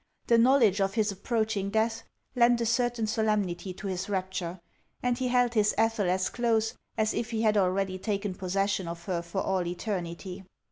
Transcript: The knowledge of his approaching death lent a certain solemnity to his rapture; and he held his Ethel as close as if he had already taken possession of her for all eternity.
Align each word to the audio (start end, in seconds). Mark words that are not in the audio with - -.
The 0.25 0.39
knowledge 0.39 0.81
of 0.81 0.95
his 0.95 1.11
approaching 1.11 1.69
death 1.69 2.01
lent 2.35 2.59
a 2.59 2.65
certain 2.65 3.05
solemnity 3.05 3.71
to 3.75 3.85
his 3.85 4.09
rapture; 4.09 4.59
and 5.03 5.15
he 5.15 5.27
held 5.27 5.53
his 5.53 5.75
Ethel 5.77 6.09
as 6.09 6.27
close 6.31 6.73
as 6.97 7.13
if 7.13 7.29
he 7.29 7.43
had 7.43 7.55
already 7.55 7.99
taken 7.99 8.33
possession 8.33 8.87
of 8.87 9.03
her 9.05 9.21
for 9.21 9.41
all 9.41 9.67
eternity. 9.67 10.43